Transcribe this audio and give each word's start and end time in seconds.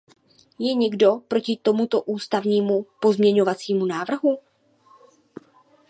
Je 0.59 0.73
někdo 0.73 1.15
proti 1.27 1.59
tomuto 1.61 2.01
ústnímu 2.03 2.85
pozměňovacímu 3.01 3.85
návrhu? 3.85 4.39